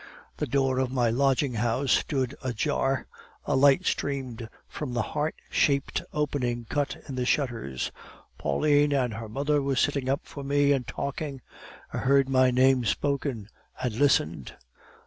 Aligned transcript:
The 0.37 0.47
door 0.47 0.79
of 0.79 0.91
my 0.91 1.11
lodging 1.11 1.53
house 1.53 1.91
stood 1.91 2.33
ajar. 2.43 3.05
A 3.45 3.55
light 3.55 3.85
streamed 3.85 4.49
from 4.67 4.93
the 4.95 5.03
heart 5.13 5.35
shaped 5.47 6.01
opening 6.11 6.65
cut 6.67 6.97
in 7.07 7.13
the 7.13 7.23
shutters. 7.23 7.91
Pauline 8.39 8.93
and 8.93 9.13
her 9.13 9.29
mother 9.29 9.61
were 9.61 9.75
sitting 9.75 10.09
up 10.09 10.21
for 10.23 10.43
me 10.43 10.71
and 10.71 10.87
talking. 10.87 11.39
I 11.93 11.99
heard 11.99 12.29
my 12.29 12.49
name 12.49 12.83
spoken, 12.83 13.49
and 13.79 13.93
listened. 13.93 14.53